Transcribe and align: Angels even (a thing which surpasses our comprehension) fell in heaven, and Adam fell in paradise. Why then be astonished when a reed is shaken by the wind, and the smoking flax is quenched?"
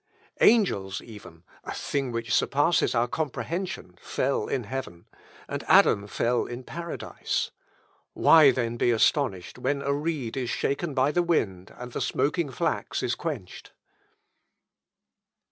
Angels 0.39 0.99
even 1.03 1.43
(a 1.63 1.75
thing 1.75 2.11
which 2.11 2.33
surpasses 2.33 2.95
our 2.95 3.07
comprehension) 3.07 3.99
fell 4.01 4.47
in 4.47 4.63
heaven, 4.63 5.05
and 5.47 5.61
Adam 5.67 6.07
fell 6.07 6.47
in 6.47 6.63
paradise. 6.63 7.51
Why 8.13 8.49
then 8.49 8.77
be 8.77 8.89
astonished 8.89 9.59
when 9.59 9.83
a 9.83 9.93
reed 9.93 10.35
is 10.35 10.49
shaken 10.49 10.95
by 10.95 11.11
the 11.11 11.21
wind, 11.21 11.71
and 11.77 11.91
the 11.91 12.01
smoking 12.01 12.49
flax 12.49 13.03
is 13.03 13.13
quenched?" 13.13 13.73